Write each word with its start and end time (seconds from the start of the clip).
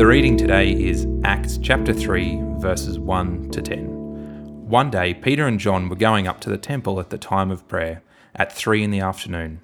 The 0.00 0.06
reading 0.06 0.38
today 0.38 0.72
is 0.72 1.06
Acts 1.24 1.58
chapter 1.58 1.92
3, 1.92 2.40
verses 2.56 2.98
1 2.98 3.50
to 3.50 3.60
10. 3.60 4.66
One 4.66 4.90
day, 4.90 5.12
Peter 5.12 5.46
and 5.46 5.60
John 5.60 5.90
were 5.90 5.94
going 5.94 6.26
up 6.26 6.40
to 6.40 6.48
the 6.48 6.56
temple 6.56 6.98
at 7.00 7.10
the 7.10 7.18
time 7.18 7.50
of 7.50 7.68
prayer, 7.68 8.00
at 8.34 8.50
3 8.50 8.82
in 8.82 8.92
the 8.92 9.00
afternoon. 9.00 9.60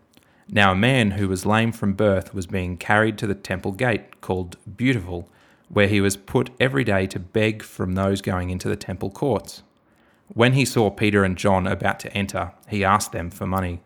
Now, 0.51 0.72
a 0.72 0.77
man 0.77 1.12
who 1.12 1.27
was 1.27 1.46
lame 1.46 1.72
from 1.72 1.95
birth 1.95 2.35
was 2.35 2.46
being 2.46 2.77
carried 2.77 3.17
to 3.17 3.27
the 3.27 3.35
temple 3.35 3.72
gate, 3.72 4.21
called 4.21 4.59
Beautiful, 4.77 5.27
where 5.71 5.88
he 5.88 6.03
was 6.03 6.19
put 6.19 6.51
every 6.61 6.85
day 6.85 7.07
to 7.07 7.19
beg 7.19 7.63
from 7.63 7.95
those 7.95 8.21
going 8.21 8.51
into 8.51 8.69
the 8.69 8.77
temple 8.77 9.09
courts. 9.09 9.63
When 10.29 10.53
he 10.53 10.67
saw 10.67 10.91
Peter 10.91 11.25
and 11.25 11.39
John 11.39 11.67
about 11.67 11.99
to 12.01 12.13
enter, 12.13 12.53
he 12.69 12.85
asked 12.85 13.13
them 13.13 13.31
for 13.31 13.47
money. 13.47 13.81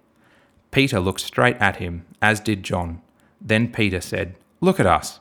Peter 0.72 0.98
looked 0.98 1.20
straight 1.20 1.58
at 1.58 1.76
him, 1.76 2.06
as 2.20 2.40
did 2.40 2.64
John. 2.64 3.02
Then 3.40 3.70
Peter 3.70 4.00
said, 4.00 4.34
Look 4.60 4.80
at 4.80 4.86
us. 4.86 5.20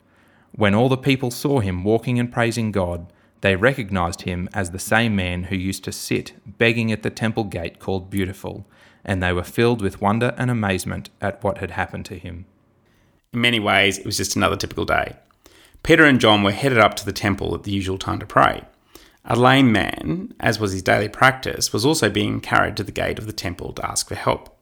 When 0.53 0.75
all 0.75 0.89
the 0.89 0.97
people 0.97 1.31
saw 1.31 1.59
him 1.59 1.83
walking 1.83 2.19
and 2.19 2.31
praising 2.31 2.71
God, 2.71 3.11
they 3.41 3.55
recognized 3.55 4.21
him 4.21 4.49
as 4.53 4.71
the 4.71 4.79
same 4.79 5.15
man 5.15 5.43
who 5.43 5.55
used 5.55 5.83
to 5.85 5.91
sit 5.91 6.33
begging 6.45 6.91
at 6.91 7.03
the 7.03 7.09
temple 7.09 7.45
gate 7.45 7.79
called 7.79 8.09
Beautiful, 8.09 8.67
and 9.03 9.21
they 9.21 9.33
were 9.33 9.43
filled 9.43 9.81
with 9.81 10.01
wonder 10.01 10.35
and 10.37 10.51
amazement 10.51 11.09
at 11.19 11.43
what 11.43 11.57
had 11.57 11.71
happened 11.71 12.05
to 12.05 12.19
him. 12.19 12.45
In 13.33 13.41
many 13.41 13.59
ways, 13.59 13.97
it 13.97 14.05
was 14.05 14.17
just 14.17 14.35
another 14.35 14.57
typical 14.57 14.85
day. 14.85 15.15
Peter 15.83 16.05
and 16.05 16.19
John 16.19 16.43
were 16.43 16.51
headed 16.51 16.77
up 16.77 16.95
to 16.95 17.05
the 17.05 17.13
temple 17.13 17.55
at 17.55 17.63
the 17.63 17.71
usual 17.71 17.97
time 17.97 18.19
to 18.19 18.25
pray. 18.25 18.63
A 19.25 19.35
lame 19.35 19.71
man, 19.71 20.33
as 20.39 20.59
was 20.59 20.73
his 20.73 20.83
daily 20.83 21.09
practice, 21.09 21.71
was 21.71 21.85
also 21.85 22.09
being 22.09 22.41
carried 22.41 22.75
to 22.77 22.83
the 22.83 22.91
gate 22.91 23.17
of 23.17 23.25
the 23.25 23.33
temple 23.33 23.73
to 23.73 23.89
ask 23.89 24.07
for 24.07 24.15
help. 24.15 24.55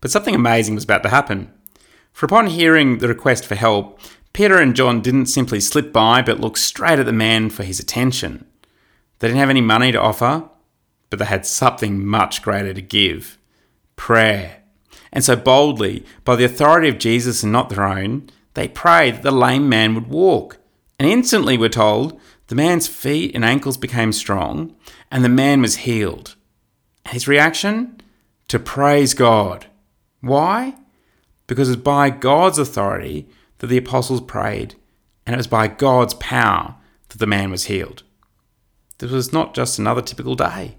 But 0.00 0.10
something 0.10 0.34
amazing 0.34 0.74
was 0.74 0.84
about 0.84 1.02
to 1.04 1.08
happen. 1.08 1.52
For 2.12 2.26
upon 2.26 2.48
hearing 2.48 2.98
the 2.98 3.08
request 3.08 3.46
for 3.46 3.54
help, 3.54 3.98
Peter 4.32 4.58
and 4.58 4.76
John 4.76 5.00
didn't 5.00 5.26
simply 5.26 5.60
slip 5.60 5.92
by 5.92 6.22
but 6.22 6.40
looked 6.40 6.58
straight 6.58 6.98
at 6.98 7.06
the 7.06 7.12
man 7.12 7.50
for 7.50 7.64
his 7.64 7.80
attention. 7.80 8.46
They 9.18 9.28
didn't 9.28 9.40
have 9.40 9.50
any 9.50 9.60
money 9.60 9.92
to 9.92 10.00
offer, 10.00 10.48
but 11.10 11.18
they 11.18 11.24
had 11.24 11.44
something 11.44 12.06
much 12.06 12.42
greater 12.42 12.72
to 12.72 12.82
give 12.82 13.38
prayer. 13.96 14.62
And 15.12 15.24
so 15.24 15.36
boldly, 15.36 16.04
by 16.24 16.36
the 16.36 16.44
authority 16.44 16.88
of 16.88 16.98
Jesus 16.98 17.42
and 17.42 17.52
not 17.52 17.68
their 17.68 17.84
own, 17.84 18.30
they 18.54 18.68
prayed 18.68 19.16
that 19.16 19.22
the 19.22 19.30
lame 19.32 19.68
man 19.68 19.94
would 19.94 20.06
walk. 20.08 20.58
And 20.98 21.08
instantly, 21.08 21.58
we're 21.58 21.68
told, 21.68 22.18
the 22.46 22.54
man's 22.54 22.86
feet 22.86 23.34
and 23.34 23.44
ankles 23.44 23.76
became 23.76 24.12
strong, 24.12 24.74
and 25.10 25.24
the 25.24 25.28
man 25.28 25.60
was 25.60 25.78
healed. 25.78 26.36
His 27.08 27.28
reaction? 27.28 28.00
To 28.48 28.58
praise 28.58 29.14
God. 29.14 29.66
Why? 30.20 30.76
Because 31.46 31.68
it's 31.68 31.82
by 31.82 32.10
God's 32.10 32.58
authority 32.58 33.28
that 33.60 33.68
the 33.68 33.78
apostles 33.78 34.20
prayed, 34.22 34.74
and 35.24 35.34
it 35.34 35.36
was 35.36 35.46
by 35.46 35.68
God's 35.68 36.14
power 36.14 36.74
that 37.08 37.18
the 37.18 37.26
man 37.26 37.50
was 37.50 37.66
healed. 37.66 38.02
This 38.98 39.10
was 39.10 39.32
not 39.32 39.54
just 39.54 39.78
another 39.78 40.02
typical 40.02 40.34
day. 40.34 40.76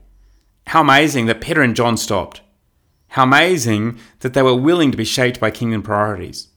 How 0.68 0.82
amazing 0.82 1.28
that 1.28 1.42
Peter 1.42 1.62
and 1.62 1.76
John 1.76 1.96
stopped. 1.96 2.42
How 3.10 3.24
amazing 3.24 4.00
that 4.20 4.34
they 4.34 4.42
were 4.42 4.56
willing 4.56 4.92
to 4.92 4.98
be 4.98 5.06
shaped 5.06 5.40
by 5.40 5.52
kingdom 5.52 5.82
priorities. 5.84 6.50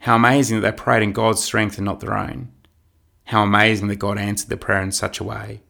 How 0.00 0.16
amazing 0.16 0.60
that 0.60 0.70
they 0.70 0.82
prayed 0.82 1.02
in 1.02 1.12
God's 1.12 1.42
strength 1.42 1.78
and 1.78 1.84
not 1.84 2.00
their 2.00 2.16
own. 2.16 2.52
How 3.24 3.42
amazing 3.42 3.88
that 3.88 3.96
God 3.96 4.18
answered 4.18 4.48
their 4.48 4.58
prayer 4.58 4.82
in 4.82 4.92
such 4.92 5.20
a 5.20 5.24
way. 5.24 5.62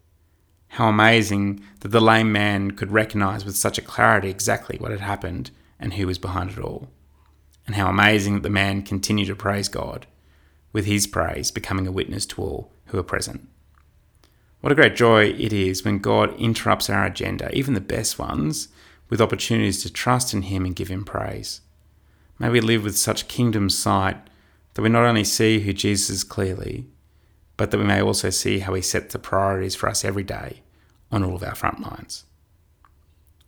How 0.69 0.89
amazing 0.89 1.63
that 1.81 1.89
the 1.89 2.01
lame 2.01 2.31
man 2.31 2.71
could 2.73 2.93
recognize 2.93 3.45
with 3.45 3.57
such 3.57 3.79
a 3.79 3.83
clarity 3.83 4.31
exactly 4.31 4.79
what 4.79 4.91
had 4.91 5.01
happened 5.01 5.51
and 5.81 5.95
who 5.95 6.07
was 6.07 6.19
behind 6.19 6.51
it 6.51 6.59
all 6.59 6.89
and 7.69 7.77
how 7.77 7.89
amazing 7.89 8.33
that 8.33 8.43
the 8.43 8.51
man 8.51 8.83
continued 8.83 9.27
to 9.27 9.37
praise 9.37 9.69
God, 9.69 10.07
with 10.73 10.87
his 10.87 11.07
praise 11.07 11.51
becoming 11.51 11.87
a 11.87 11.93
witness 11.93 12.25
to 12.25 12.43
all 12.43 12.73
who 12.87 12.99
are 12.99 13.03
present. 13.03 13.47
What 14.63 14.73
a 14.73 14.75
great 14.75 14.97
joy 14.97 15.27
it 15.27 15.53
is 15.53 15.85
when 15.85 15.99
God 15.99 16.35
interrupts 16.41 16.89
our 16.89 17.05
agenda, 17.05 17.55
even 17.55 17.75
the 17.75 17.81
best 17.81 18.19
ones, 18.19 18.69
with 19.11 19.21
opportunities 19.21 19.83
to 19.83 19.93
trust 19.93 20.33
in 20.33 20.43
Him 20.43 20.65
and 20.65 20.75
give 20.75 20.89
Him 20.89 21.05
praise. 21.05 21.61
May 22.39 22.49
we 22.49 22.61
live 22.61 22.85
with 22.85 22.97
such 22.97 23.29
kingdom 23.29 23.69
sight 23.69 24.17
that 24.75 24.83
we 24.83 24.89
not 24.89 25.05
only 25.05 25.25
see 25.25 25.61
who 25.61 25.75
Jesus 25.75 26.09
is 26.09 26.25
clearly, 26.25 26.87
but 27.59 27.71
that 27.71 27.79
we 27.79 27.85
may 27.85 28.01
also 28.01 28.31
see 28.31 28.61
how 28.61 28.73
He 28.73 28.83
sets 28.83 29.13
the 29.13 29.19
priorities 29.19 29.75
for 29.75 29.91
us 29.91 30.05
every 30.05 30.25
day 30.25 30.63
on 31.13 31.23
all 31.23 31.37
of 31.37 31.45
our 31.45 31.55
front 31.55 31.81
lines. 31.81 32.25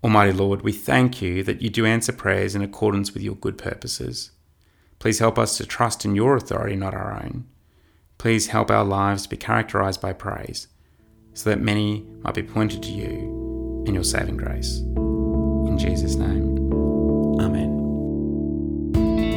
Almighty 0.03 0.33
Lord, 0.33 0.63
we 0.63 0.73
thank 0.73 1.21
you 1.21 1.43
that 1.43 1.61
you 1.61 1.69
do 1.69 1.85
answer 1.85 2.13
prayers 2.13 2.55
in 2.55 2.63
accordance 2.63 3.13
with 3.13 3.23
your 3.23 3.35
good 3.35 3.59
purposes. 3.59 4.31
Please 4.99 5.19
help 5.19 5.39
us 5.39 5.59
to 5.59 5.67
trust 5.67 6.05
in 6.05 6.15
your 6.15 6.37
authority, 6.37 6.77
not 6.77 6.95
our 6.95 7.23
own. 7.23 7.47
Please 8.17 8.49
help 8.49 8.71
our 8.71 8.85
lives 8.85 9.25
to 9.25 9.29
be 9.29 9.37
characterized 9.37 10.01
by 10.01 10.13
praise, 10.13 10.69
so 11.35 11.51
that 11.51 11.61
many 11.61 12.07
might 12.23 12.35
be 12.35 12.43
pointed 12.43 12.83
to 12.83 12.91
you 12.91 13.85
and 13.87 13.95
your 13.95 14.05
saving 14.05 14.37
grace. 14.37 14.79
In 14.79 15.79
Jesus' 15.79 16.17
name, 16.17 16.59
Amen. 17.41 17.81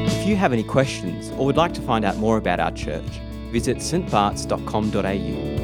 If 0.08 0.28
you 0.28 0.36
have 0.36 0.54
any 0.54 0.64
questions 0.64 1.32
or 1.32 1.46
would 1.46 1.58
like 1.58 1.74
to 1.76 1.82
find 1.82 2.04
out 2.06 2.18
more 2.18 2.38
about 2.38 2.60
our 2.60 2.72
church, 2.72 3.22
visit 3.52 3.78
stbarts.com.au 3.78 5.63